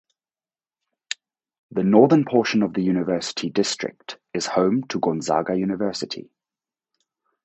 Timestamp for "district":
3.51-4.17